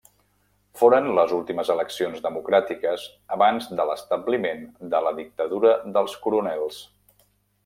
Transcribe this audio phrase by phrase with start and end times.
[0.79, 3.05] Foren les últimes eleccions democràtiques
[3.37, 6.85] abans de l'establiment de la dictadura dels coronels.